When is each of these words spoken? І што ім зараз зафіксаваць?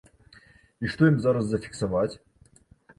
І 0.83 0.91
што 0.95 1.01
ім 1.11 1.21
зараз 1.27 1.45
зафіксаваць? 1.53 2.11